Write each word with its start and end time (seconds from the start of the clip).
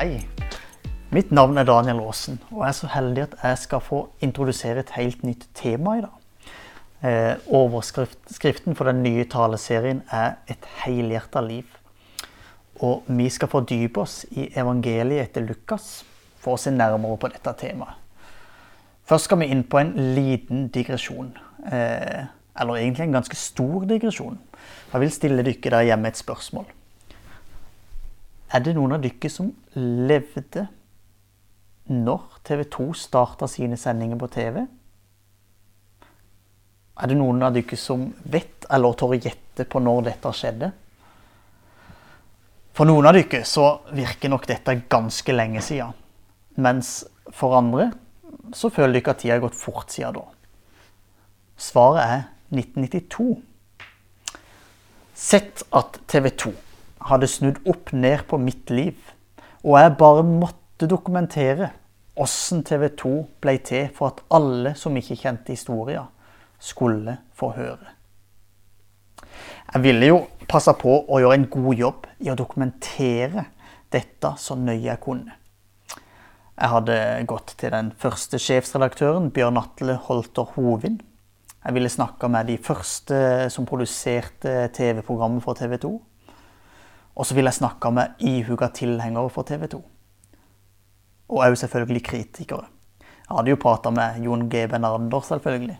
Hei. 0.00 0.22
Mitt 1.12 1.28
navn 1.30 1.58
er 1.60 1.66
Daniel 1.68 1.98
Aasen, 2.00 2.38
og 2.50 2.62
jeg 2.62 2.68
er 2.70 2.76
så 2.78 2.88
heldig 2.88 3.22
at 3.26 3.34
jeg 3.42 3.58
skal 3.60 3.82
få 3.84 3.98
introdusere 4.24 4.80
et 4.80 4.92
helt 4.94 5.26
nytt 5.28 5.44
tema 5.54 5.98
i 5.98 6.00
dag. 6.00 6.46
Eh, 7.04 7.42
overskriften 7.52 8.78
for 8.78 8.88
den 8.88 9.02
nye 9.02 9.26
taleserien 9.28 10.00
er 10.10 10.32
'Et 10.48 10.64
helhjerta 10.84 11.40
liv'. 11.40 11.76
Og 12.80 13.02
vi 13.06 13.28
skal 13.28 13.48
fordype 13.48 14.00
oss 14.00 14.24
i 14.30 14.48
evangeliet 14.56 15.20
etter 15.20 15.40
Lukas 15.42 16.04
for 16.38 16.54
å 16.54 16.58
se 16.58 16.70
nærmere 16.70 17.18
på 17.18 17.28
dette 17.28 17.52
temaet. 17.52 17.94
Først 19.04 19.24
skal 19.24 19.38
vi 19.38 19.44
inn 19.44 19.64
på 19.64 19.78
en 19.78 19.92
liten 20.14 20.68
digresjon. 20.68 21.36
Eh, 21.72 22.24
eller 22.60 22.74
egentlig 22.74 23.02
en 23.02 23.12
ganske 23.20 23.36
stor 23.36 23.84
digresjon. 23.84 24.38
Jeg 24.92 25.00
vil 25.00 25.10
stille 25.10 25.42
dere 25.42 25.70
der 25.70 25.82
hjemme 25.82 26.08
et 26.08 26.16
spørsmål. 26.16 26.64
Er 28.50 28.62
det 28.66 28.74
noen 28.74 28.96
av 28.96 29.02
dere 29.02 29.30
som 29.30 29.52
levde 29.78 30.64
når 31.90 32.38
TV 32.46 32.64
2 32.74 32.86
starta 32.98 33.46
sine 33.50 33.76
sendinger 33.78 34.18
på 34.18 34.28
TV? 34.34 34.64
Er 37.00 37.10
det 37.10 37.18
noen 37.18 37.42
av 37.46 37.54
dere 37.54 37.78
som 37.78 38.08
vet 38.26 38.66
eller 38.70 38.96
tør 38.98 39.14
å 39.14 39.18
gjette 39.20 39.66
på 39.70 39.82
når 39.82 40.02
dette 40.08 40.32
skjedde? 40.34 40.70
For 42.74 42.90
noen 42.90 43.06
av 43.06 43.14
dere 43.14 43.44
så 43.46 43.68
virker 43.94 44.32
nok 44.32 44.48
dette 44.50 44.74
ganske 44.90 45.34
lenge 45.34 45.62
siden. 45.62 45.94
Mens 46.58 47.04
for 47.30 47.54
andre 47.58 47.92
så 48.56 48.70
føler 48.74 48.98
dere 48.98 49.14
at 49.14 49.22
tida 49.22 49.36
har 49.36 49.44
gått 49.44 49.58
fort 49.58 49.94
siden 49.94 50.18
da. 50.18 50.26
Svaret 51.60 52.02
er 52.02 52.26
1992. 52.50 53.28
Sett 55.14 55.62
at 55.76 56.00
TV 56.10 56.30
2 56.34 56.52
hadde 57.08 57.28
snudd 57.30 57.60
opp 57.68 57.92
ned 57.96 58.26
på 58.28 58.38
mitt 58.40 58.70
liv, 58.70 58.96
og 59.64 59.78
jeg 59.80 59.96
bare 60.00 60.24
måtte 60.26 60.88
dokumentere 60.88 61.70
åssen 62.20 62.64
TV 62.66 62.88
2 63.00 63.12
ble 63.40 63.56
til 63.64 63.88
for 63.96 64.12
at 64.12 64.22
alle 64.36 64.74
som 64.76 64.96
ikke 64.96 65.18
kjente 65.22 65.54
historia, 65.54 66.04
skulle 66.60 67.16
få 67.36 67.54
høre. 67.56 67.94
Jeg 69.72 69.82
ville 69.84 70.10
jo 70.10 70.18
passe 70.50 70.72
på 70.76 70.92
å 71.08 71.20
gjøre 71.22 71.38
en 71.38 71.50
god 71.52 71.78
jobb 71.78 72.08
i 72.20 72.30
å 72.32 72.36
dokumentere 72.36 73.46
dette 73.92 74.32
så 74.38 74.56
nøye 74.58 74.90
jeg 74.90 75.00
kunne. 75.02 75.36
Jeg 76.60 76.72
hadde 76.74 76.96
gått 77.30 77.54
til 77.56 77.72
den 77.72 77.88
første 77.96 78.36
sjefsredaktøren, 78.42 79.30
Bjørn 79.32 79.56
Atle 79.56 79.94
Holter 80.04 80.50
Hovin. 80.56 80.98
Jeg 81.64 81.76
ville 81.76 81.92
snakka 81.92 82.28
med 82.28 82.50
de 82.50 82.58
første 82.60 83.48
som 83.52 83.68
produserte 83.68 84.66
TV-programmet 84.76 85.44
for 85.44 85.56
TV 85.56 85.78
2. 85.80 85.94
Og 87.20 87.26
så 87.28 87.36
vil 87.36 87.44
jeg 87.44 87.58
snakke 87.58 87.90
med 87.92 88.22
ihuga 88.24 88.70
tilhengere 88.72 89.28
for 89.28 89.44
TV 89.44 89.66
2. 89.68 89.78
Og 91.28 91.42
òg 91.44 91.56
selvfølgelig 91.60 92.04
kritikere. 92.06 92.64
Jeg 93.00 93.36
hadde 93.36 93.52
jo 93.52 93.58
prata 93.60 93.90
med 93.92 94.24
Jon 94.24 94.46
G. 94.48 94.64
Benander, 94.72 95.20
selvfølgelig. 95.20 95.76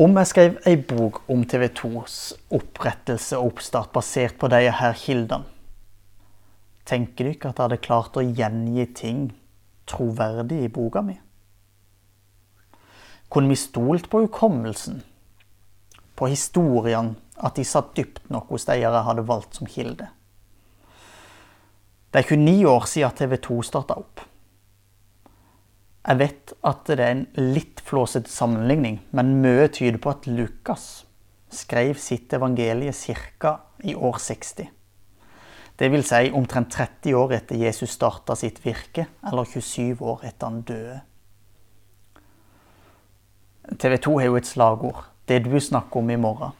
Om 0.00 0.16
jeg 0.16 0.26
skrev 0.30 0.56
ei 0.66 0.78
bok 0.80 1.20
om 1.28 1.44
TV 1.44 1.68
2s 1.76 2.16
opprettelse 2.56 3.36
og 3.36 3.50
oppstart 3.50 3.92
basert 3.92 4.38
på 4.40 4.48
de 4.48 4.62
her 4.72 4.96
kildene, 4.96 5.44
tenker 6.88 7.24
du 7.24 7.34
ikke 7.34 7.50
at 7.50 7.60
jeg 7.60 7.66
hadde 7.68 7.84
klart 7.84 8.16
å 8.16 8.24
gjengi 8.24 8.86
ting 8.96 9.26
troverdig 9.92 10.64
i 10.64 10.72
boka 10.72 11.04
mi? 11.04 11.18
Kunne 13.28 13.52
vi 13.52 13.60
stolt 13.60 14.08
på 14.10 14.24
hukommelsen, 14.24 15.02
på 16.20 16.28
historien 16.28 17.14
at 17.40 17.56
de 17.56 17.64
satt 17.64 17.94
dypt 17.96 18.26
nok 18.32 18.50
hos 18.52 18.66
de 18.68 18.76
jeg 18.82 19.04
hadde 19.06 19.28
valgt 19.28 19.56
som 19.56 19.68
kilde? 19.68 20.10
Det 22.10 22.20
er 22.20 22.26
29 22.36 22.66
år 22.68 22.88
siden 22.90 23.16
TV 23.16 23.36
2 23.38 23.62
starta 23.64 23.96
opp. 24.00 24.20
Jeg 26.00 26.18
vet 26.18 26.52
at 26.66 26.88
det 26.88 26.96
er 26.98 27.12
en 27.12 27.26
litt 27.54 27.80
flåsete 27.86 28.30
sammenligning, 28.32 28.98
men 29.14 29.36
mye 29.44 29.68
tyder 29.68 30.00
på 30.00 30.10
at 30.10 30.26
Lukas 30.26 31.04
skrev 31.54 31.98
sitt 32.00 32.32
evangelie 32.32 32.92
ca. 32.92 33.60
i 33.84 33.94
år 33.94 34.18
60. 34.18 34.68
Det 35.78 35.88
vil 35.92 36.04
si 36.04 36.30
omtrent 36.36 36.72
30 36.72 37.14
år 37.16 37.32
etter 37.38 37.56
Jesus 37.56 37.94
starta 37.96 38.34
sitt 38.36 38.58
virke, 38.64 39.06
eller 39.24 39.44
27 39.44 40.02
år 40.02 40.26
etter 40.28 40.50
han 40.50 40.60
døde. 40.62 41.00
TV 43.78 43.96
2 43.96 44.18
har 44.18 44.26
jo 44.26 44.36
et 44.36 44.50
slagord 44.50 45.04
'Det 45.30 45.44
du 45.44 45.60
snakker 45.60 45.96
om 45.96 46.10
i 46.10 46.16
morgen'. 46.16 46.52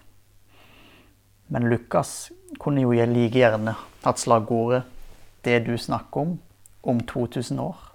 Men 1.48 1.68
Lukas 1.68 2.32
kunne 2.60 2.80
jo 2.82 2.92
like 2.92 3.38
gjerne 3.38 3.74
hatt 4.04 4.18
slagordet 4.18 4.82
'Det 5.44 5.66
du 5.66 5.76
snakker 5.76 6.20
om 6.20 6.38
om 6.82 7.00
2000 7.00 7.58
år'. 7.58 7.90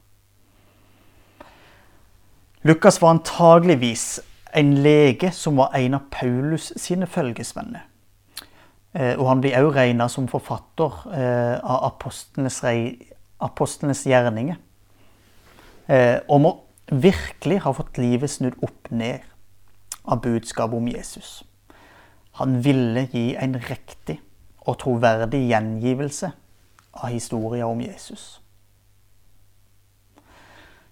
Lukas 2.64 3.02
var 3.02 3.10
antageligvis 3.10 4.20
en 4.54 4.74
lege 4.74 5.32
som 5.32 5.58
var 5.58 5.72
en 5.76 5.94
av 5.94 6.02
Paulus 6.12 6.74
sine 6.76 7.08
følgesvenner. 7.08 7.86
Eh, 8.94 9.20
og 9.20 9.28
han 9.28 9.42
blir 9.42 9.58
også 9.58 9.76
regna 9.76 10.08
som 10.08 10.28
forfatter 10.28 10.92
eh, 11.14 11.60
av 11.64 11.86
apostlenes, 11.86 12.64
apostlenes 13.40 14.04
gjerninger. 14.06 14.56
Eh, 15.88 16.20
og 16.30 16.42
må 16.42 16.60
virkelig 16.92 17.62
ha 17.62 17.72
fått 17.72 17.98
livet 17.98 18.30
snudd 18.30 18.54
opp 18.64 18.92
ned 18.92 19.20
av 20.06 20.22
budskapet 20.22 20.78
om 20.78 20.88
Jesus. 20.88 21.44
Han 22.40 22.60
ville 22.62 23.08
gi 23.12 23.36
en 23.40 23.56
riktig 23.60 24.20
og 24.66 24.80
troverdig 24.82 25.46
gjengivelse 25.50 26.32
av 26.96 27.10
historien 27.14 27.68
om 27.68 27.82
Jesus. 27.82 28.40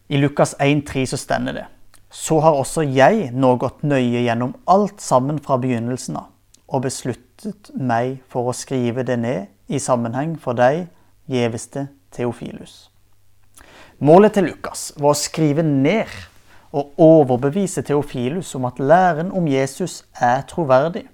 I 0.08 0.18
Lukas 0.18 0.56
1,3 0.60 1.06
så 1.06 1.18
stender 1.18 1.54
det 1.54 1.66
Så 2.14 2.40
har 2.40 2.54
også 2.54 2.84
jeg 2.86 3.32
nå 3.34 3.56
gått 3.58 3.82
nøye 3.84 4.22
gjennom 4.22 4.54
alt 4.70 5.02
sammen 5.02 5.40
fra 5.42 5.58
begynnelsen 5.58 6.20
av, 6.20 6.28
og 6.68 6.84
besluttet 6.86 7.72
meg 7.74 8.20
for 8.30 8.52
å 8.52 8.54
skrive 8.54 9.04
det 9.08 9.18
ned 9.18 9.48
i 9.74 9.80
sammenheng 9.82 10.36
for 10.38 10.54
deg, 10.54 10.86
gjeveste 11.26 11.88
Theofilus. 12.14 12.92
Målet 13.98 14.36
til 14.38 14.52
Lukas 14.52 14.92
var 15.00 15.16
å 15.16 15.18
skrive 15.18 15.66
ned 15.66 16.12
og 16.74 16.94
overbevise 16.98 17.84
Theofilus 17.86 18.56
om 18.58 18.66
at 18.66 18.80
læren 18.80 19.32
om 19.32 19.48
Jesus 19.48 20.04
er 20.20 20.42
troverdig. 20.50 21.06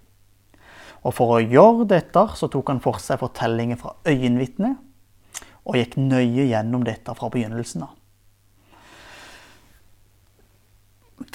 Og 1.04 1.14
For 1.16 1.36
å 1.36 1.44
gjøre 1.44 1.88
dette 1.88 2.26
så 2.36 2.48
tok 2.52 2.72
han 2.72 2.82
for 2.84 3.00
seg 3.04 3.20
fortellinger 3.22 3.80
fra 3.80 3.96
øyenvitner, 4.08 4.76
og 5.68 5.78
gikk 5.78 5.98
nøye 6.00 6.48
gjennom 6.50 6.84
dette 6.88 7.14
fra 7.16 7.30
begynnelsen 7.32 7.86
av. 7.86 7.96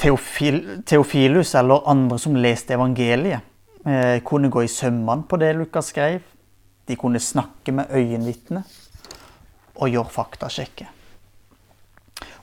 Teofil, 0.00 0.82
Teofilus 0.88 1.54
eller 1.60 1.84
andre 1.88 2.18
som 2.18 2.36
leste 2.36 2.74
evangeliet, 2.74 3.44
eh, 3.86 4.20
kunne 4.24 4.50
gå 4.50 4.64
i 4.64 4.72
sømmene 4.72 5.28
på 5.28 5.36
det 5.36 5.54
Lukas 5.56 5.92
skrev. 5.92 6.22
De 6.88 6.96
kunne 6.96 7.20
snakke 7.20 7.72
med 7.72 7.92
øyenvitner 7.92 8.64
og 9.76 9.88
gjøre 9.88 10.10
faktasjekker. 10.10 10.93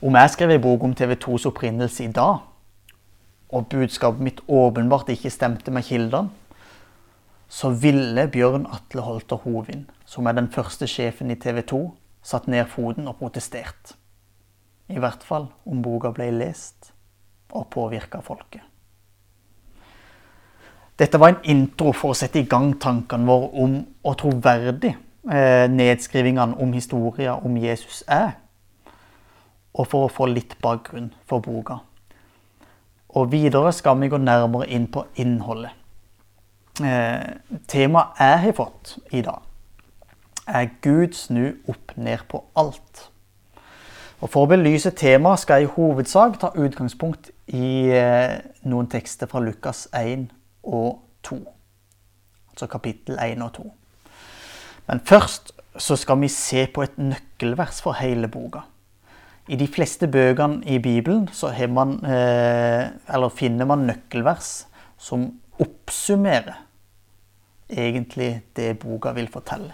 Om 0.02 0.16
jeg 0.18 0.30
skrev 0.34 0.50
en 0.50 0.62
bok 0.62 0.84
om 0.84 0.94
TV 0.98 1.14
2s 1.14 1.44
opprinnelse 1.46 2.04
i 2.08 2.12
dag, 2.12 2.40
og 3.54 3.68
budskapet 3.70 4.24
mitt 4.26 4.40
åpenbart 4.50 5.12
ikke 5.14 5.30
stemte 5.30 5.72
med 5.72 5.86
kildene, 5.86 6.32
så 7.52 7.70
ville 7.70 8.26
Bjørn 8.32 8.66
Atle 8.66 9.04
Holter 9.06 9.38
Hovin, 9.44 9.84
som 10.06 10.26
er 10.26 10.40
den 10.40 10.50
første 10.50 10.88
sjefen 10.88 11.30
i 11.30 11.38
TV 11.38 11.62
2, 11.70 11.84
satt 12.24 12.50
ned 12.50 12.66
foten 12.72 13.12
og 13.12 13.20
protestert. 13.20 13.94
I 14.90 14.98
hvert 14.98 15.22
fall 15.24 15.52
om 15.70 15.86
boka 15.86 16.10
ble 16.16 16.32
lest 16.34 16.94
og 17.52 17.70
påvirka 17.70 18.24
folket. 18.26 18.66
Dette 20.98 21.20
var 21.22 21.36
en 21.36 21.44
intro 21.46 21.94
for 21.94 22.16
å 22.16 22.18
sette 22.18 22.42
i 22.42 22.50
gang 22.50 22.74
tankene 22.82 23.30
våre 23.30 23.54
om 23.54 23.78
å 24.02 24.18
troverdig 24.18 24.96
eh, 25.30 25.68
nedskrivingene 25.70 26.58
om 26.58 26.74
historien 26.74 27.38
om 27.46 27.62
Jesus 27.62 28.02
er, 28.10 28.41
og 29.74 29.88
for 29.88 30.08
å 30.08 30.12
få 30.12 30.28
litt 30.32 30.58
bakgrunn 30.64 31.12
for 31.28 31.44
boka. 31.44 31.80
Og 33.16 33.32
videre 33.32 33.72
skal 33.76 34.00
vi 34.00 34.10
gå 34.12 34.18
nærmere 34.18 34.70
inn 34.72 34.88
på 34.92 35.06
innholdet. 35.20 35.72
Eh, 36.82 37.40
temaet 37.68 38.20
jeg 38.20 38.44
har 38.46 38.54
fått 38.56 38.98
i 39.12 39.22
dag, 39.22 39.42
er 40.48 40.70
Gud 40.82 41.14
snu 41.14 41.52
opp 41.70 41.92
ned 41.96 42.24
på 42.32 42.44
alt. 42.56 43.08
Og 44.22 44.30
For 44.30 44.46
å 44.46 44.50
belyse 44.52 44.94
temaet 44.94 45.42
skal 45.42 45.62
jeg 45.62 45.70
i 45.70 45.74
hovedsak 45.76 46.38
ta 46.40 46.52
utgangspunkt 46.56 47.32
i 47.48 47.90
eh, 47.90 48.38
noen 48.70 48.88
tekster 48.88 49.28
fra 49.28 49.42
Lukas 49.42 49.88
1 49.98 50.28
og 50.64 51.02
2. 51.28 51.40
Altså 52.54 52.68
kapittel 52.70 53.18
1 53.20 53.42
og 53.42 53.54
2. 53.58 53.66
Men 54.88 55.02
først 55.06 55.52
så 55.78 55.96
skal 55.96 56.20
vi 56.22 56.30
se 56.32 56.68
på 56.74 56.84
et 56.86 56.98
nøkkelvers 57.02 57.82
for 57.82 57.98
hele 57.98 58.30
boka. 58.32 58.66
I 59.50 59.58
de 59.58 59.66
fleste 59.68 60.08
bøkene 60.08 60.62
i 60.70 60.78
Bibelen 60.80 61.28
man, 61.70 62.06
eh, 62.06 63.30
finner 63.30 63.66
man 63.66 63.88
nøkkelvers 63.88 64.66
som 64.98 65.40
oppsummerer 65.60 66.60
egentlig 67.70 68.44
det 68.56 68.80
boka 68.80 69.12
vil 69.12 69.28
fortelle. 69.28 69.74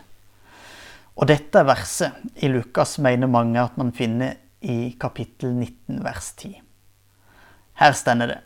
Og 1.17 1.27
dette 1.27 1.65
verset 1.65 2.11
i 2.35 2.47
Lukas 2.47 2.97
mener 2.99 3.27
mange 3.27 3.59
at 3.59 3.77
man 3.77 3.91
finner 3.91 4.35
i 4.61 4.95
kapittel 4.99 5.53
19 5.53 6.03
vers 6.03 6.33
10. 6.37 6.61
Her 7.73 7.91
stender 7.91 8.27
det 8.27 8.39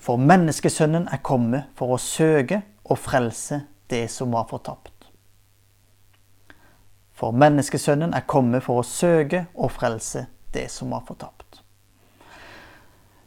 For 0.00 0.16
menneskesønnen 0.16 1.08
er 1.12 1.18
kommet 1.22 1.64
for 1.74 1.96
å 1.96 1.98
søke 1.98 2.62
og 2.84 2.98
frelse 2.98 3.64
det 3.90 4.10
som 4.10 4.32
var 4.32 4.46
fortapt. 4.50 4.92
For 7.16 7.32
menneskesønnen 7.32 8.14
er 8.14 8.26
kommet 8.28 8.62
for 8.62 8.80
å 8.80 8.86
søke 8.86 9.46
og 9.54 9.72
frelse 9.72 10.26
det 10.56 10.66
som 10.72 10.90
var 10.94 11.04
fortapt. 11.06 11.60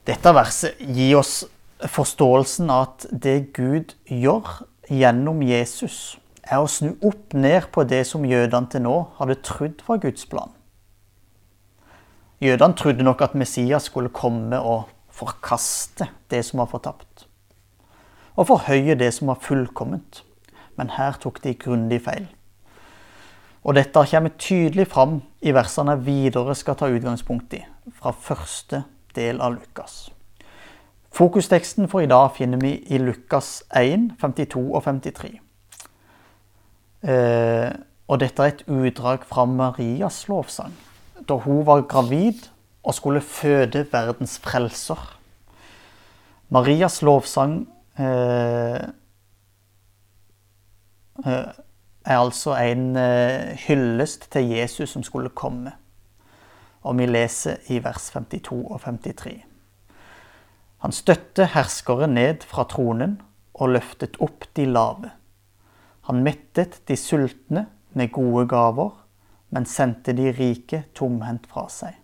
Dette 0.09 0.33
verset 0.33 0.79
gir 0.81 1.19
oss 1.19 1.43
forståelsen 1.85 2.71
av 2.73 2.87
at 2.87 3.05
det 3.11 3.53
Gud 3.55 3.93
gjør 4.09 4.65
gjennom 4.89 5.43
Jesus, 5.45 6.17
er 6.43 6.63
å 6.63 6.69
snu 6.71 6.95
opp 7.05 7.35
ned 7.37 7.69
på 7.73 7.85
det 7.85 8.01
som 8.09 8.25
jødene 8.25 8.71
til 8.73 8.83
nå 8.87 8.95
hadde 9.19 9.37
trodd 9.45 9.83
var 9.85 10.01
Guds 10.01 10.25
plan. 10.25 10.49
Jødene 12.41 12.77
trodde 12.79 13.05
nok 13.05 13.21
at 13.21 13.35
Messias 13.37 13.89
skulle 13.89 14.09
komme 14.09 14.57
og 14.57 14.87
forkaste 15.13 16.07
det 16.31 16.41
som 16.47 16.63
var 16.63 16.71
fortapt, 16.71 17.27
og 18.39 18.47
forhøye 18.49 18.95
det 18.97 19.11
som 19.13 19.29
var 19.29 19.41
fullkomment. 19.43 20.23
Men 20.79 20.93
her 20.95 21.17
tok 21.19 21.41
de 21.43 21.51
grundig 21.59 21.99
feil. 22.05 22.29
Og 23.63 23.75
dette 23.75 24.05
kommer 24.11 24.31
tydelig 24.39 24.87
fram 24.87 25.19
i 25.41 25.51
versene 25.55 25.97
videre 26.03 26.55
skal 26.55 26.77
ta 26.79 26.87
utgangspunkt 26.87 27.53
i, 27.57 27.63
fra 27.99 28.13
første 28.15 28.83
del 29.15 29.41
av 29.43 29.57
Lukas. 29.57 30.07
Fokusteksten 31.11 31.89
for 31.89 32.05
i 32.05 32.09
dag 32.09 32.31
finner 32.37 32.61
vi 32.61 32.77
i 32.87 32.99
Lukas 33.01 33.63
1, 33.75 34.13
52 34.21 34.61
og 34.69 34.83
53. 34.85 35.31
Eh, 37.09 37.71
og 38.09 38.19
dette 38.21 38.43
er 38.43 38.53
et 38.53 38.63
utdrag 38.67 39.25
fra 39.27 39.45
Marias 39.45 40.23
lovsang, 40.29 40.73
da 41.27 41.37
hun 41.43 41.65
var 41.65 41.85
gravid 41.89 42.47
og 42.83 42.95
skulle 42.95 43.21
føde 43.21 43.85
verdens 43.91 44.37
frelser. 44.39 45.01
Marias 46.49 47.01
lovsang 47.05 47.67
eh, 47.99 48.87
eh, 51.25 51.51
er 52.05 52.17
altså 52.17 52.55
en 52.55 52.95
eh, 52.95 53.55
hyllest 53.67 54.31
til 54.31 54.49
Jesus 54.49 54.89
som 54.89 55.03
skulle 55.03 55.29
komme. 55.29 55.71
Og 56.81 56.97
vi 56.97 57.05
leser 57.05 57.59
i 57.69 57.81
vers 57.83 58.09
52 58.13 58.65
og 58.71 58.81
53. 58.81 59.45
Han 60.79 60.95
støtte 60.95 61.49
herskere 61.53 62.07
ned 62.07 62.45
fra 62.47 62.63
tronen 62.63 63.19
og 63.53 63.73
løftet 63.75 64.15
opp 64.23 64.47
de 64.55 64.65
lave. 64.65 65.11
Han 66.07 66.23
mettet 66.23 66.79
de 66.87 66.95
sultne 66.95 67.65
med 67.93 68.11
gode 68.15 68.47
gaver, 68.47 68.93
men 69.49 69.65
sendte 69.65 70.13
de 70.13 70.31
rike 70.31 70.85
tomhendt 70.95 71.49
fra 71.51 71.67
seg. 71.69 71.97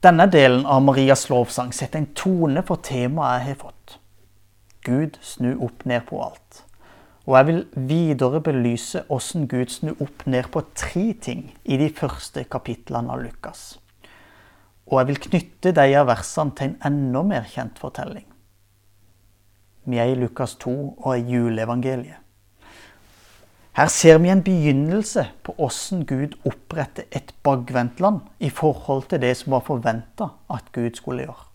Denne 0.00 0.26
delen 0.32 0.64
av 0.64 0.82
Marias 0.82 1.26
lovsang 1.28 1.74
setter 1.76 2.00
en 2.00 2.12
tone 2.16 2.62
for 2.64 2.80
temaet 2.84 3.40
jeg 3.40 3.48
har 3.50 3.58
fått. 3.64 3.96
Gud 4.84 5.18
snu 5.20 5.54
opp 5.60 5.84
ned 5.84 6.06
på 6.08 6.20
alt. 6.24 6.62
Og 7.30 7.36
jeg 7.36 7.46
vil 7.46 7.60
videre 7.86 8.40
belyse 8.42 9.04
hvordan 9.06 9.44
Gud 9.46 9.70
snur 9.70 10.00
opp 10.02 10.24
ned 10.26 10.48
på 10.50 10.64
tre 10.74 11.12
ting 11.22 11.44
i 11.62 11.76
de 11.78 11.86
første 11.94 12.42
kapitlene 12.50 13.12
av 13.14 13.20
Lukas. 13.22 13.60
Og 14.90 14.98
jeg 14.98 15.08
vil 15.12 15.20
knytte 15.28 15.70
de 15.76 15.84
av 15.94 16.08
versene 16.08 16.56
til 16.58 16.72
en 16.72 16.88
enda 16.88 17.22
mer 17.28 17.46
kjent 17.46 17.78
fortelling. 17.78 18.24
Vi 19.86 20.00
er 20.02 20.10
i 20.10 20.18
Lukas 20.18 20.56
2 20.58 20.74
og 20.96 21.12
i 21.14 21.36
juleevangeliet. 21.36 22.18
Her 23.78 23.86
ser 23.94 24.18
vi 24.18 24.34
en 24.34 24.42
begynnelse 24.42 25.28
på 25.46 25.54
hvordan 25.54 26.02
Gud 26.10 26.34
oppretter 26.50 27.06
et 27.14 27.30
bakvendtland 27.46 28.26
i 28.42 28.50
forhold 28.50 29.06
til 29.06 29.22
det 29.22 29.36
som 29.38 29.54
var 29.54 29.62
forventa 29.70 30.32
at 30.50 30.74
Gud 30.74 30.98
skulle 30.98 31.28
gjøre. 31.28 31.46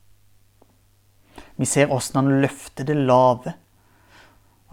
Vi 1.59 1.67
ser 1.67 1.91
hvordan 1.91 2.23
han 2.23 2.41
løfter 2.47 2.87
det 2.87 2.95
lave 2.95 3.57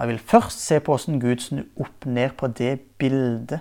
Jeg 0.02 0.08
vil 0.08 0.18
først 0.18 0.66
se 0.66 0.80
på 0.80 0.96
hvordan 0.96 1.20
Gud 1.20 1.38
snur 1.38 1.62
opp 1.80 2.06
ned 2.06 2.30
på 2.30 2.46
det 2.46 2.80
bildet 2.98 3.60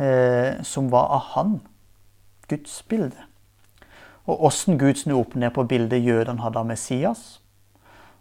eh, 0.00 0.64
som 0.64 0.88
var 0.92 1.10
av 1.12 1.20
Han, 1.34 1.60
Guds 2.48 2.82
bilde. 2.88 3.26
Og 4.24 4.38
hvordan 4.38 4.78
Gud 4.78 4.94
snur 4.94 5.20
opp 5.20 5.36
ned 5.36 5.50
på 5.50 5.66
bildet 5.68 6.00
jødene 6.00 6.40
hadde 6.40 6.58
av 6.58 6.66
Messias. 6.66 7.42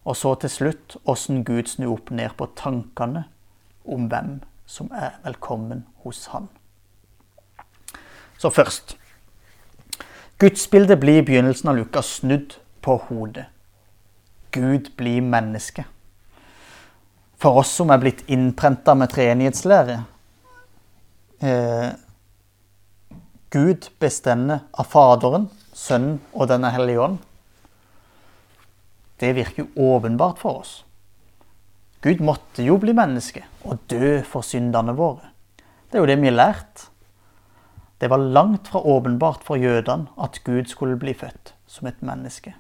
Og 0.04 0.20
så 0.20 0.36
til 0.36 0.50
slutt 0.50 1.00
hvordan 1.06 1.44
Gud 1.48 1.72
snur 1.72 1.94
opp 1.94 2.12
ned 2.12 2.36
på 2.36 2.52
tankene 2.60 3.24
om 3.86 4.12
hvem 4.12 4.42
som 4.66 4.92
er 4.92 5.16
velkommen 5.24 5.86
hos 6.04 6.26
Han. 6.36 6.52
Så 8.38 8.50
først 8.50 8.98
Gudsbildet 10.40 11.00
blir 11.00 11.22
i 11.22 11.26
begynnelsen 11.26 11.70
av 11.70 11.80
Lukas 11.80 12.18
snudd 12.20 12.60
på 12.82 12.98
hodet. 13.08 13.46
Gud 14.52 14.92
blir 14.98 15.22
menneske 15.22 15.88
for 17.38 17.62
oss 17.62 17.72
som 17.80 17.92
er 17.94 18.02
blitt 18.02 18.26
innprenta 18.34 18.96
med 18.98 19.12
treenighetslære 19.14 20.00
eh, 21.40 21.90
Gud 23.54 23.88
bestemmer 24.02 24.66
av 24.74 24.90
Faderen, 24.92 25.48
Sønnen 25.74 26.18
og 26.34 26.50
Denne 26.52 26.74
hellige 26.74 27.00
ånd. 27.00 27.22
Det 29.18 29.30
virker 29.38 29.64
jo 29.64 29.94
åpenbart 29.96 30.42
for 30.42 30.62
oss. 30.62 30.74
Gud 32.04 32.20
måtte 32.22 32.66
jo 32.66 32.76
bli 32.82 32.94
menneske 32.98 33.46
og 33.66 33.80
dø 33.90 34.20
for 34.28 34.46
syndene 34.46 34.94
våre. 34.98 35.32
Det 35.88 35.98
er 35.98 36.04
jo 36.04 36.10
det 36.12 36.20
vi 36.22 36.30
har 36.30 36.38
lært. 36.38 36.88
Det 37.98 38.12
var 38.12 38.22
langt 38.22 38.68
fra 38.70 38.84
åpenbart 38.84 39.48
for 39.48 39.58
jødene 39.58 40.12
at 40.22 40.42
Gud 40.46 40.70
skulle 40.70 41.00
bli 41.00 41.16
født 41.18 41.56
som 41.66 41.88
et 41.90 42.04
menneske. 42.06 42.54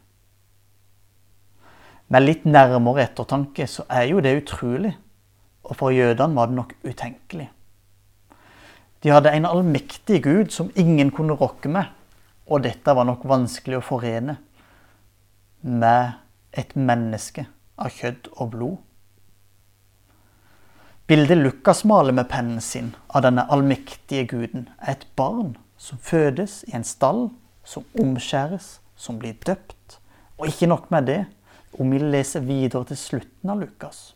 Med 2.07 2.23
litt 2.23 2.45
nærmere 2.47 3.03
ettertanke 3.03 3.67
så 3.67 3.83
er 3.91 4.07
jo 4.11 4.23
det 4.23 4.37
utrolig. 4.43 4.93
Og 5.67 5.75
for 5.75 5.91
jødene 5.91 6.35
var 6.35 6.47
det 6.47 6.55
nok 6.55 6.73
utenkelig. 6.87 7.49
De 9.03 9.11
hadde 9.11 9.33
en 9.35 9.45
allmektig 9.45 10.21
Gud 10.23 10.53
som 10.55 10.71
ingen 10.75 11.11
kunne 11.11 11.35
rokke 11.35 11.69
med. 11.69 11.91
Og 12.47 12.63
dette 12.63 12.95
var 12.95 13.05
nok 13.07 13.25
vanskelig 13.27 13.81
å 13.81 13.83
forene 13.83 14.37
med 15.61 16.15
et 16.55 16.73
menneske 16.79 17.43
av 17.77 17.91
kjøtt 17.91 18.31
og 18.37 18.53
blod. 18.55 18.77
Bildet 21.07 21.39
Lukas 21.39 21.85
maler 21.87 22.15
med 22.15 22.27
pennen 22.31 22.59
sin 22.63 22.89
av 23.15 23.23
denne 23.23 23.45
allmektige 23.51 24.25
guden, 24.27 24.65
er 24.79 24.97
et 24.97 25.05
barn 25.15 25.53
som 25.79 25.99
fødes 26.03 26.65
i 26.67 26.73
en 26.75 26.83
stall, 26.83 27.29
som 27.63 27.85
omskjæres, 27.99 28.79
som 28.95 29.19
blir 29.19 29.37
døpt. 29.47 29.99
Og 30.37 30.49
ikke 30.49 30.67
nok 30.67 30.89
med 30.91 31.07
det, 31.07 31.21
om 31.75 31.91
vi 31.91 31.99
leser 31.99 32.45
videre 32.45 32.87
til 32.87 32.99
slutten 32.99 33.51
av 33.51 33.59
Lukas, 33.61 34.13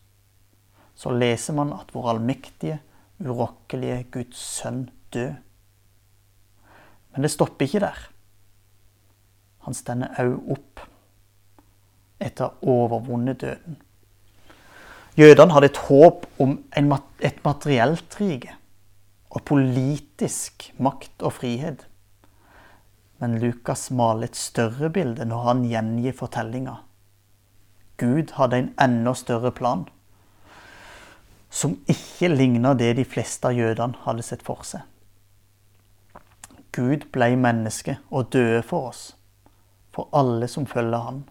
så 0.95 1.11
leser 1.13 1.55
man 1.57 1.73
at 1.75 1.91
vår 1.95 2.13
allmektige, 2.15 2.79
urokkelige 3.21 4.03
Guds 4.13 4.39
sønn 4.59 4.85
død. 5.13 5.35
Men 7.11 7.25
det 7.25 7.31
stopper 7.33 7.67
ikke 7.67 7.83
der. 7.83 7.99
Han 9.67 9.77
stender 9.77 10.15
òg 10.23 10.53
opp 10.55 10.83
etter 12.21 12.47
å 12.47 12.51
ha 12.51 12.77
overvunnet 12.85 13.41
døden. 13.41 13.77
Jødene 15.19 15.53
hadde 15.53 15.67
et 15.73 15.79
håp 15.89 16.25
om 16.41 16.55
et 16.71 17.41
materielt 17.43 18.15
rike 18.21 18.55
og 19.31 19.43
politisk 19.47 20.69
makt 20.79 21.23
og 21.25 21.35
frihet. 21.39 21.83
Men 23.19 23.37
Lukas 23.41 23.89
maler 23.93 24.31
et 24.31 24.39
større 24.39 24.89
bilde 24.93 25.27
når 25.27 25.43
han 25.49 25.65
gjengir 25.67 26.15
fortellinga 26.17 26.79
Gud 28.01 28.33
hadde 28.33 28.57
en 28.57 28.71
enda 28.81 29.13
større 29.13 29.51
plan, 29.53 29.85
som 31.51 31.75
ikke 31.91 32.31
ligna 32.31 32.73
det 32.73 32.95
de 32.97 33.05
fleste 33.05 33.51
av 33.51 33.53
jødene 33.53 34.01
hadde 34.07 34.25
sett 34.25 34.41
for 34.47 34.65
seg. 34.65 34.87
Gud 36.73 37.09
ble 37.13 37.33
menneske 37.35 37.97
og 38.09 38.31
døde 38.33 38.63
for 38.63 38.89
oss, 38.89 39.03
for 39.93 40.09
alle 40.15 40.47
som 40.47 40.65
følger 40.65 41.03
Han. 41.05 41.23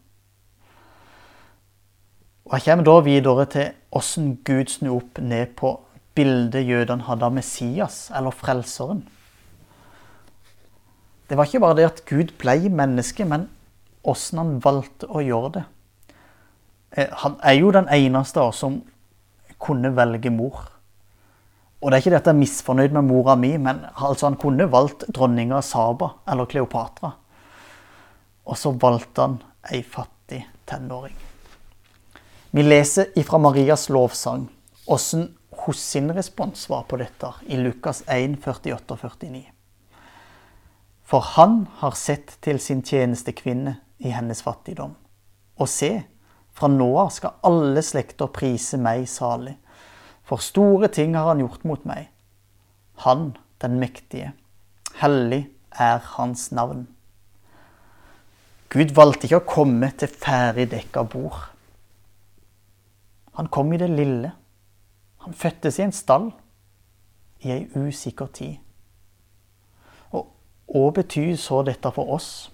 Og 2.45 2.53
Jeg 2.53 2.63
kommer 2.65 2.85
da 2.85 3.01
videre 3.01 3.47
til 3.47 3.73
hvordan 3.91 4.37
Gud 4.45 4.69
snur 4.69 4.97
opp 5.01 5.19
ned 5.23 5.57
på 5.57 5.73
bildet 6.15 6.67
jødene 6.67 7.07
hadde 7.07 7.25
av 7.25 7.33
Messias, 7.33 8.11
eller 8.15 8.31
Frelseren. 8.31 9.05
Det 11.31 11.39
var 11.39 11.47
ikke 11.47 11.61
bare 11.63 11.77
det 11.79 11.87
at 11.87 12.05
Gud 12.11 12.35
ble 12.39 12.69
menneske, 12.69 13.25
men 13.25 13.49
hvordan 14.03 14.39
han 14.39 14.65
valgte 14.65 15.07
å 15.07 15.23
gjøre 15.23 15.53
det. 15.61 15.65
Eh, 16.93 17.09
han 17.23 17.39
er 17.43 17.59
jo 17.59 17.71
den 17.75 17.89
eneste 17.89 18.45
som 18.57 18.81
kunne 19.61 19.93
velge 19.97 20.31
mor. 20.31 20.67
Og 21.81 21.91
det 21.91 21.97
er 21.97 22.03
ikke 22.03 22.13
det 22.13 22.21
at 22.21 22.29
jeg 22.29 22.35
er 22.35 22.43
misfornøyd 22.43 22.95
med 22.97 23.09
mora 23.09 23.35
mi, 23.41 23.55
men 23.57 23.85
altså 23.95 24.29
han 24.29 24.37
kunne 24.41 24.69
valgt 24.73 25.07
dronninga 25.09 25.63
Saba 25.65 26.11
eller 26.29 26.49
Kleopatra. 26.51 27.15
Og 28.45 28.59
så 28.59 28.73
valgte 28.77 29.23
han 29.23 29.39
ei 29.73 29.83
fattig 29.83 30.43
tenåring. 30.69 31.17
Vi 32.51 32.63
leser 32.63 33.13
ifra 33.17 33.39
Marias 33.39 33.89
lovsang 33.89 34.49
åssen 34.91 35.37
hos 35.51 35.79
sin 35.79 36.11
respons 36.13 36.69
var 36.69 36.83
på 36.83 36.97
dette 36.97 37.33
i 37.47 37.57
Lukas 37.57 38.03
1, 38.09 38.37
48 38.45 38.95
og 38.95 38.99
49. 38.99 39.45
For 41.05 41.27
han 41.37 41.67
har 41.81 41.95
sett 41.99 42.37
til 42.43 42.61
sin 42.63 42.83
tjenestekvinne 42.83 43.77
i 43.99 44.11
hennes 44.15 44.43
fattigdom. 44.43 44.97
Og 45.57 45.69
se, 45.69 46.03
fra 46.61 46.69
nå 46.69 46.91
av 47.01 47.09
skal 47.15 47.39
alle 47.49 47.81
slekter 47.85 48.29
prise 48.37 48.77
meg 48.81 49.07
salig, 49.09 49.57
for 50.29 50.43
store 50.45 50.91
ting 50.93 51.17
har 51.17 51.31
han 51.33 51.41
gjort 51.41 51.65
mot 51.65 51.87
meg. 51.89 52.11
Han, 53.07 53.33
den 53.65 53.79
mektige, 53.81 54.35
hellig 55.01 55.47
er 55.73 56.03
hans 56.19 56.51
navn. 56.53 56.85
Gud 58.71 58.93
valgte 58.95 59.27
ikke 59.27 59.41
å 59.41 59.49
komme 59.49 59.89
til 59.99 60.13
ferdig 60.13 60.69
dekka 60.71 61.03
bord. 61.09 61.49
Han 63.41 63.49
kom 63.49 63.73
i 63.73 63.81
det 63.81 63.89
lille. 63.91 64.35
Han 65.25 65.35
fødtes 65.35 65.81
i 65.81 65.87
en 65.89 65.97
stall 65.97 66.29
i 67.41 67.55
ei 67.57 67.65
usikker 67.75 68.29
tid. 68.37 68.61
Og 70.13 70.29
hva 70.71 70.91
betyr 71.01 71.35
så 71.41 71.65
dette 71.67 71.91
for 71.97 72.13
oss? 72.15 72.51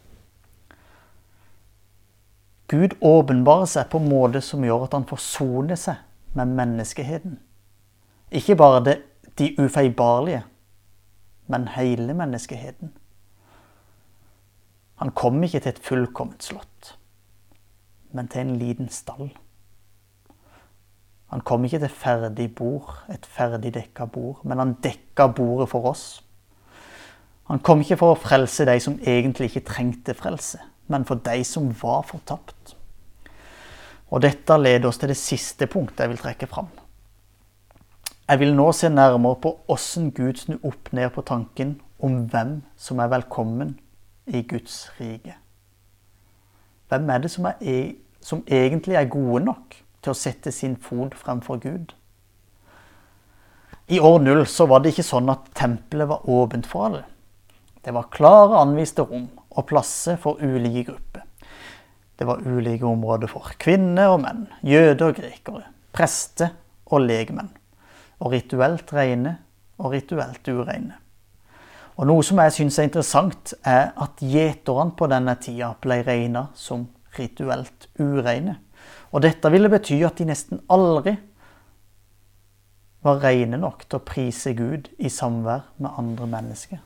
Gud 2.69 2.97
åpenbarer 3.01 3.69
seg 3.71 3.91
på 3.93 4.01
en 4.03 4.09
måte 4.11 4.41
som 4.43 4.65
gjør 4.67 4.89
at 4.89 4.97
han 4.97 5.07
forsoner 5.07 5.79
seg 5.79 6.03
med 6.35 6.55
menneskeheten. 6.59 7.39
Ikke 8.35 8.57
bare 8.59 8.83
det, 8.85 8.97
de 9.39 9.53
ufeilbarlige, 9.61 10.43
men 11.47 11.69
hele 11.77 12.15
menneskeheten. 12.15 12.91
Han 14.97 15.13
kom 15.15 15.43
ikke 15.45 15.61
til 15.61 15.75
et 15.75 15.83
fullkomment 15.85 16.43
slott, 16.43 16.97
men 18.13 18.29
til 18.33 18.41
en 18.41 18.57
liten 18.59 18.89
stall. 18.89 19.31
Han 21.31 21.43
kom 21.47 21.65
ikke 21.65 21.83
til 21.85 21.93
ferdig 21.93 22.49
bord, 22.55 22.97
et 23.13 23.27
ferdig 23.27 23.75
dekka 23.75 24.09
bord, 24.11 24.41
men 24.45 24.59
han 24.59 24.77
dekka 24.83 25.29
bordet 25.37 25.69
for 25.69 25.91
oss. 25.91 26.07
Han 27.47 27.63
kom 27.63 27.81
ikke 27.85 27.99
for 28.01 28.15
å 28.15 28.19
frelse 28.19 28.67
de 28.67 28.79
som 28.83 28.99
egentlig 29.07 29.53
ikke 29.53 29.69
trengte 29.69 30.15
frelse, 30.19 30.59
men 30.91 31.05
for 31.07 31.23
de 31.23 31.45
som 31.47 31.69
var 31.83 32.03
fortapt. 32.09 32.56
Og 34.11 34.23
dette 34.23 34.59
leder 34.61 34.89
oss 34.89 35.01
til 35.03 35.11
det 35.11 35.19
siste 35.19 35.67
punktet 35.71 36.05
jeg 36.05 36.13
vil 36.15 36.23
trekke 36.23 36.49
fram. 36.51 36.69
Jeg 38.27 38.41
vil 38.41 38.55
nå 38.59 38.71
se 38.75 38.89
nærmere 38.91 39.39
på 39.43 39.53
åssen 39.71 40.11
Gud 40.15 40.39
snur 40.41 40.63
opp 40.67 40.93
ned 40.95 41.11
på 41.15 41.23
tanken 41.27 41.77
om 42.03 42.25
hvem 42.31 42.61
som 42.77 42.99
er 43.03 43.11
velkommen 43.13 43.77
i 44.27 44.43
Guds 44.43 44.89
rike. 45.01 45.37
Hvem 46.91 47.11
er 47.11 47.23
det 47.23 47.31
som, 47.31 47.47
er, 47.47 47.55
e, 47.61 47.95
som 48.23 48.43
egentlig 48.47 48.99
er 48.99 49.11
gode 49.11 49.45
nok 49.47 49.79
til 50.03 50.13
å 50.13 50.19
sette 50.19 50.53
sin 50.55 50.77
fot 50.79 51.15
fremfor 51.19 51.59
Gud? 51.63 51.95
I 53.87 54.01
år 54.03 54.19
null 54.23 54.43
så 54.51 54.67
var 54.67 54.83
det 54.83 54.95
ikke 54.95 55.07
sånn 55.07 55.31
at 55.31 55.47
tempelet 55.55 56.11
var 56.11 56.27
åpent 56.31 56.67
for 56.67 56.89
alle. 56.89 57.05
Det 57.87 57.95
var 57.95 58.11
klare 58.11 58.59
anviste 58.59 59.07
rom 59.07 59.29
og 59.51 59.67
plasser 59.71 60.19
for 60.19 60.43
ulike 60.43 60.89
grupper. 60.91 61.26
Det 62.17 62.27
var 62.27 62.45
ulike 62.47 62.87
områder 62.89 63.29
for 63.31 63.53
kvinner 63.61 64.15
og 64.15 64.23
menn, 64.25 64.47
jøder 64.65 65.11
og 65.11 65.19
grekere, 65.19 65.67
prester 65.93 66.55
og 66.89 67.05
legmenn. 67.05 67.51
Og 68.25 68.33
rituelt 68.33 68.93
rene 68.97 69.37
og 69.77 69.93
rituelt 69.93 70.49
ureine. 70.49 70.97
Og 71.97 72.09
Noe 72.09 72.25
som 72.25 72.41
jeg 72.41 72.53
syns 72.53 72.79
er 72.79 72.89
interessant, 72.89 73.55
er 73.65 73.93
at 73.97 74.21
gjeterne 74.21 74.93
på 74.97 75.09
denne 75.09 75.37
tida 75.41 75.73
ble 75.81 76.03
regna 76.05 76.47
som 76.57 76.87
rituelt 77.17 77.89
ureine. 78.01 78.59
Og 79.13 79.25
dette 79.25 79.53
ville 79.53 79.71
bety 79.73 80.03
at 80.05 80.19
de 80.21 80.29
nesten 80.29 80.61
aldri 80.73 81.17
var 83.07 83.23
rene 83.23 83.61
nok 83.61 83.87
til 83.87 84.01
å 84.01 84.05
prise 84.05 84.53
Gud 84.57 84.91
i 84.99 85.13
samvær 85.13 85.69
med 85.81 85.97
andre 86.01 86.29
mennesker. 86.29 86.81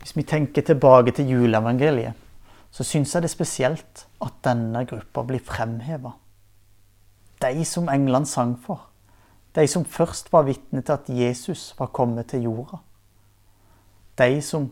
Hvis 0.00 0.16
vi 0.16 0.24
tenker 0.24 0.64
tilbake 0.64 1.12
til 1.12 1.28
juleevangeliet, 1.28 2.16
så 2.70 2.86
syns 2.86 3.12
jeg 3.14 3.22
det 3.22 3.28
er 3.28 3.34
spesielt 3.34 4.04
at 4.24 4.36
denne 4.46 4.84
gruppa 4.88 5.24
blir 5.26 5.42
fremheva. 5.44 6.14
De 7.40 7.64
som 7.68 7.88
englene 7.92 8.28
sang 8.28 8.54
for. 8.62 8.86
De 9.56 9.66
som 9.68 9.84
først 9.84 10.30
var 10.32 10.46
vitne 10.46 10.82
til 10.82 10.94
at 10.94 11.10
Jesus 11.10 11.74
var 11.78 11.90
kommet 11.92 12.30
til 12.30 12.46
jorda. 12.46 12.80
De 14.20 14.40
som 14.44 14.70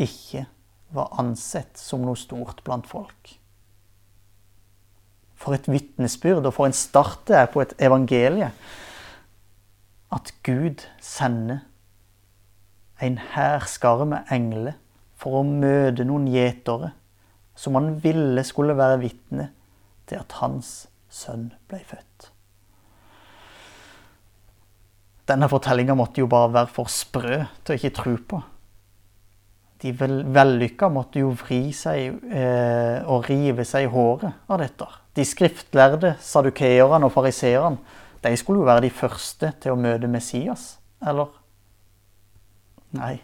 ikke 0.00 0.46
var 0.92 1.12
ansett 1.20 1.78
som 1.78 2.04
noe 2.04 2.18
stort 2.18 2.62
blant 2.64 2.88
folk. 2.88 3.34
For 5.36 5.56
et 5.56 5.68
vitnesbyrd 5.68 6.46
og 6.46 6.54
for 6.54 6.68
en 6.68 6.76
start 6.76 7.26
det 7.28 7.36
er 7.36 7.50
på 7.50 7.62
et 7.64 7.74
evangelie. 7.82 8.52
At 10.12 10.32
Gud 10.46 10.86
sender 11.02 11.64
en 13.02 13.18
hærskare 13.34 14.06
med 14.08 14.30
engler 14.32 14.78
for 15.18 15.40
å 15.40 15.46
møte 15.46 16.06
noen 16.06 16.28
gjetere 16.30 16.92
som 17.58 17.76
han 17.78 17.96
ville 18.02 18.44
skulle 18.46 18.76
være 18.78 19.00
vitne 19.02 19.50
til 20.08 20.22
at 20.22 20.38
hans 20.40 20.72
sønn 21.12 21.50
ble 21.70 21.82
født. 21.86 22.30
Denne 25.28 25.48
fortellinga 25.48 25.94
måtte 25.96 26.22
jo 26.22 26.30
bare 26.30 26.50
være 26.54 26.72
for 26.74 26.90
sprø 26.90 27.42
til 27.62 27.74
å 27.74 27.78
ikke 27.78 27.94
tro 27.96 28.16
på. 28.32 28.40
De 29.82 29.92
vellykka 29.98 30.88
måtte 30.94 31.22
jo 31.22 31.32
vri 31.34 31.72
seg 31.74 32.22
eh, 32.30 33.02
og 33.02 33.26
rive 33.30 33.66
seg 33.66 33.86
i 33.86 33.90
håret 33.90 34.46
av 34.46 34.60
dette. 34.62 34.86
De 35.14 35.24
skriftlærde 35.26 36.14
sadukeerne 36.22 37.06
og 37.06 37.14
fariseerne 37.14 37.98
de 38.22 38.38
skulle 38.38 38.62
jo 38.62 38.68
være 38.68 38.84
de 38.86 38.92
første 38.94 39.50
til 39.62 39.74
å 39.74 39.80
møte 39.80 40.10
Messias. 40.10 40.76
Eller 41.02 41.30
Nei, 42.92 43.22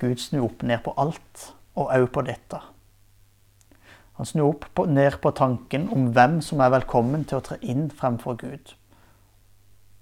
Gud 0.00 0.20
snur 0.20 0.48
opp 0.50 0.62
ned 0.62 0.82
på 0.84 0.92
alt, 1.00 1.52
og 1.78 1.92
òg 1.94 2.10
på 2.12 2.24
dette. 2.26 2.60
Han 4.18 4.26
snur 4.26 4.50
opp 4.50 4.66
på, 4.74 4.84
ned 4.84 5.20
på 5.22 5.30
tanken 5.30 5.88
om 5.94 6.10
hvem 6.12 6.40
som 6.44 6.60
er 6.60 6.74
velkommen 6.74 7.24
til 7.24 7.38
å 7.38 7.44
tre 7.48 7.58
inn 7.62 7.88
fremfor 7.90 8.36
Gud. 8.40 8.74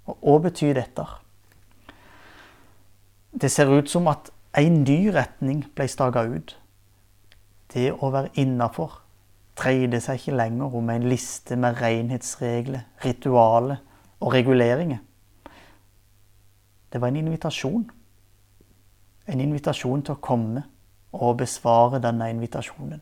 Og 0.07 0.19
hva 0.23 0.37
betyr 0.49 0.77
dette? 0.79 1.07
Det 3.37 3.51
ser 3.53 3.71
ut 3.71 3.91
som 3.93 4.09
at 4.09 4.31
en 4.57 4.83
ny 4.83 5.11
retning 5.13 5.67
ble 5.77 5.89
staga 5.93 6.25
ut. 6.25 6.55
Det 7.73 7.91
å 7.93 8.11
være 8.15 8.33
innafor 8.41 9.03
dreide 9.57 10.01
seg 10.05 10.21
ikke 10.21 10.37
lenger 10.37 10.75
om 10.79 10.91
en 10.93 11.09
liste 11.11 11.57
med 11.61 11.79
renhetsregler, 11.81 12.87
ritualer 13.05 13.81
og 14.21 14.33
reguleringer. 14.33 15.03
Det 16.93 17.01
var 17.01 17.13
en 17.13 17.21
invitasjon 17.21 17.85
en 19.27 19.43
invitasjon 19.43 20.03
til 20.07 20.17
å 20.17 20.23
komme 20.23 20.63
og 21.17 21.39
besvare 21.41 22.01
denne 22.03 22.29
invitasjonen. 22.33 23.01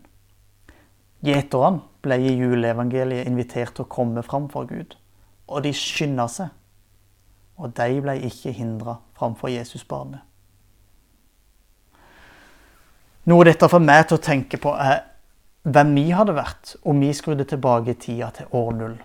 Gjeterne 1.25 1.81
ble 2.04 2.19
i 2.21 2.35
juleevangeliet 2.37 3.28
invitert 3.28 3.76
til 3.76 3.87
å 3.87 3.90
komme 3.90 4.25
framfor 4.25 4.69
Gud, 4.69 4.97
og 5.49 5.64
de 5.64 5.73
skynda 5.76 6.28
seg. 6.28 6.52
Og 7.57 7.73
de 7.76 8.00
ble 8.02 8.19
ikke 8.28 8.52
hindra 8.52 8.99
framfor 9.16 9.52
Jesusbarnet. 9.52 10.21
Noe 13.31 13.45
dette 13.49 13.71
får 13.73 13.81
meg 13.81 14.02
til 14.09 14.19
å 14.19 14.25
tenke 14.25 14.59
på, 14.61 14.75
er 14.76 15.07
hvem 15.64 15.95
vi 15.97 16.11
hadde 16.12 16.35
vært 16.37 16.75
om 16.85 16.99
vi 17.00 17.09
skrudde 17.16 17.47
tilbake 17.49 17.95
tida 17.97 18.28
til 18.37 18.50
år 18.52 18.75
null. 18.76 18.99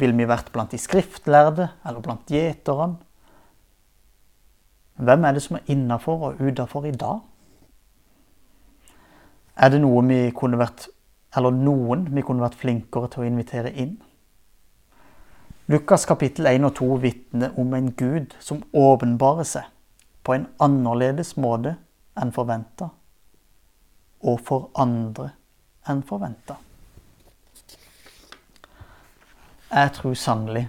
Ville 0.00 0.16
vi 0.16 0.28
vært 0.30 0.48
blant 0.54 0.72
de 0.72 0.80
skriftlærde 0.80 1.66
eller 1.84 2.00
blant 2.04 2.30
gjeterne? 2.32 2.96
Hvem 4.96 5.24
er 5.24 5.32
det 5.32 5.42
som 5.42 5.56
er 5.56 5.72
innafor 5.72 6.26
og 6.28 6.40
utafor 6.40 6.84
i 6.84 6.90
dag? 6.90 7.20
Er 9.56 9.68
det 9.68 9.80
noe 9.80 10.02
vi 10.08 10.30
kunne 10.36 10.58
vært, 10.60 10.88
eller 11.36 11.52
noen 11.52 12.06
vi 12.14 12.22
kunne 12.24 12.44
vært 12.44 12.58
flinkere 12.60 13.10
til 13.12 13.24
å 13.24 13.28
invitere 13.28 13.72
inn? 13.72 13.98
Lukas 15.70 16.06
kapittel 16.08 16.48
1 16.50 16.64
og 16.66 16.74
2 16.80 16.94
vitner 17.02 17.58
om 17.60 17.74
en 17.74 17.92
Gud 17.94 18.32
som 18.42 18.64
åpenbarer 18.74 19.46
seg 19.46 19.68
på 20.26 20.34
en 20.34 20.48
annerledes 20.58 21.36
måte 21.38 21.76
enn 22.18 22.32
forventa, 22.34 22.88
og 24.26 24.40
for 24.48 24.66
andre 24.74 25.30
enn 25.88 26.02
forventa. 26.08 26.56
Jeg 29.70 29.92
tror 30.00 30.18
sannelig 30.18 30.66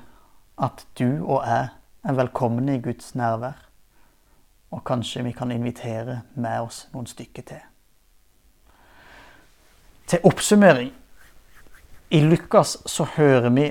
at 0.62 0.86
du 1.00 1.24
og 1.25 1.42
jeg 1.50 1.72
er 2.06 2.18
velkomne 2.22 2.78
i 2.78 2.84
Guds 2.86 3.16
nærvær. 3.18 3.71
Og 4.72 4.84
kanskje 4.88 5.24
vi 5.24 5.32
kan 5.36 5.51
invitere 5.51 6.22
med 6.36 6.62
oss 6.62 6.86
noen 6.94 7.08
stykker 7.08 7.48
til. 7.48 7.62
Til 10.08 10.20
oppsummering. 10.28 10.94
I 12.12 12.20
Lukas 12.20 12.78
så 12.86 13.06
hører 13.16 13.50
vi 13.50 13.68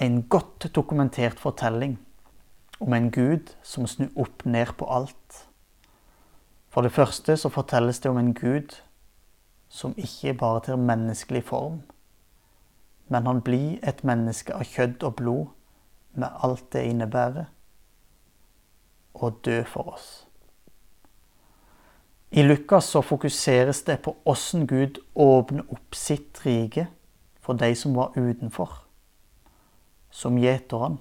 en 0.00 0.22
godt 0.28 0.70
dokumentert 0.74 1.40
fortelling 1.40 1.98
om 2.80 2.92
en 2.92 3.10
Gud 3.10 3.52
som 3.62 3.86
snur 3.86 4.08
opp 4.16 4.44
ned 4.44 4.72
på 4.78 4.88
alt. 4.88 5.42
For 6.72 6.82
det 6.82 6.92
første 6.92 7.36
så 7.36 7.48
fortelles 7.52 8.00
det 8.00 8.10
om 8.10 8.18
en 8.18 8.34
Gud 8.34 8.80
som 9.68 9.94
ikke 9.96 10.34
bare 10.34 10.60
tar 10.60 10.76
menneskelig 10.76 11.44
form, 11.44 11.82
men 13.08 13.26
han 13.26 13.40
blir 13.40 13.78
et 13.88 14.04
menneske 14.04 14.54
av 14.54 14.64
kjøtt 14.68 15.04
og 15.04 15.16
blod, 15.16 15.46
med 16.12 16.28
alt 16.44 16.66
det 16.72 16.82
innebærer, 16.90 17.44
og 19.14 19.38
dø 19.44 19.62
for 19.64 19.94
oss. 19.94 20.26
I 22.34 22.42
Lukas 22.42 22.84
så 22.84 23.02
fokuseres 23.02 23.82
det 23.84 23.98
på 24.02 24.14
åssen 24.24 24.66
Gud 24.66 24.98
åpner 25.14 25.66
opp 25.68 25.92
sitt 25.94 26.38
rike 26.46 26.86
for 27.44 27.58
de 27.60 27.74
som 27.76 27.92
var 27.92 28.14
utenfor, 28.16 28.70
som 30.08 30.38
gjeter 30.40 30.80
han. 30.80 30.96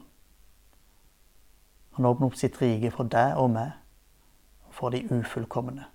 Han 1.96 2.10
åpner 2.10 2.28
opp 2.28 2.36
sitt 2.36 2.60
rike 2.60 2.92
for 2.92 3.08
deg 3.08 3.40
og 3.40 3.48
meg, 3.54 3.72
for 4.76 4.92
de 4.92 5.06
ufullkomne. 5.08 5.88